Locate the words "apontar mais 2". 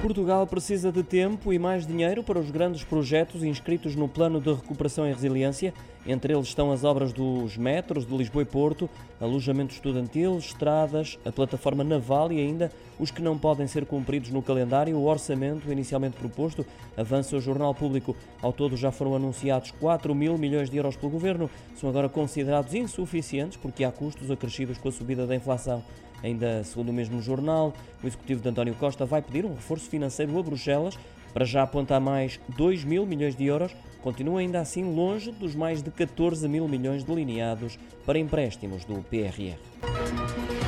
31.62-32.84